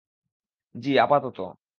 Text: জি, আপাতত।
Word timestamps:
জি, 0.75 0.91
আপাতত। 0.99 1.37